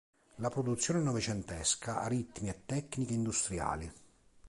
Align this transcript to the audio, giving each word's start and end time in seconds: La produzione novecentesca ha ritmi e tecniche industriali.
La 0.37 0.49
produzione 0.49 0.99
novecentesca 0.99 2.01
ha 2.01 2.07
ritmi 2.07 2.49
e 2.49 2.61
tecniche 2.65 3.13
industriali. 3.13 3.93